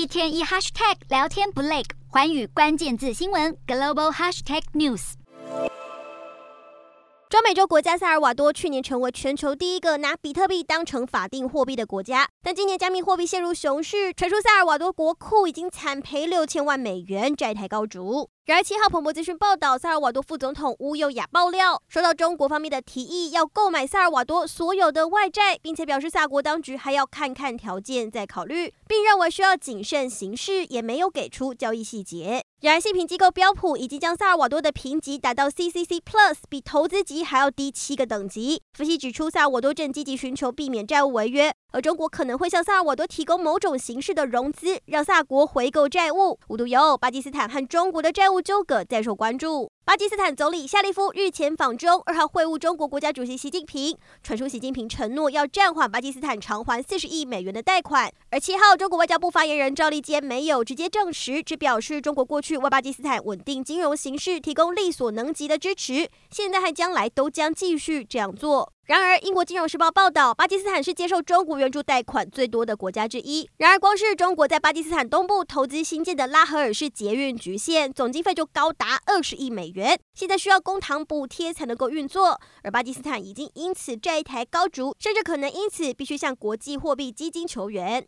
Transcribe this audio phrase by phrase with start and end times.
[0.00, 5.12] 一天一 hashtag 聊天不累，环宇关键字新闻 global hashtag news。
[7.28, 18.30] 中美洲国家萨尔瓦多去年成为全球第一个拿比特币当成法定货币的国家，但今年加密货币陷入熊市，传出萨尔瓦多国库已经惨赔六千万美元，债台高筑。
[18.50, 32.42] 然而七号彭博资讯报道，萨尔瓦多副总统乌有雅爆料，收到中国方面的提议，要购买萨尔瓦多所有的外债，并且表示萨国当局还要看看条件再考虑，并认为需要谨慎行事，也没有给出交易细节。
[32.62, 38.60] 然而，信评机构标普已经将萨尔瓦多的评级打到 CCC Plus，比投资级还要低七个等级。
[38.76, 46.38] 分析指出，萨尔瓦多正积极寻求避免债务违约，而中国可能会向萨尔瓦多提供某种形式的融资，让萨国回购债务。
[46.48, 49.70] 无独有偶，巴基斯坦和中国的债务纠葛再受关注。
[49.84, 58.12] 巴基斯坦总理夏利夫日前访中，二号会晤中国国家主席习近平，传出习近平承诺要暂缓巴基斯坦偿还四十亿美元的贷款。
[58.30, 68.72] 而七号，中国外交部发言人赵立坚没有直接证实，只表示中国过去为巴基斯坦稳定金融形势提供力所能及的支持，现在和将来都将继续这样做。
[68.84, 73.48] 然而，英国金融时报报道，巴基斯坦是接受中国援助贷款最多的国家之一。
[73.56, 79.79] 然而，光是中国在巴基斯坦东部投资新建的拉合尔市捷运局线，总经费就高达二十亿美元，
[80.14, 82.40] 现在需要公帑补贴才能够运作。
[82.62, 88.06] 而巴基斯坦已经因此债台高筑，甚至可能因此必须向国际货币基金求援。